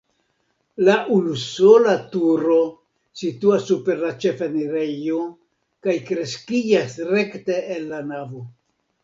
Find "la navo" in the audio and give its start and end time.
7.95-8.45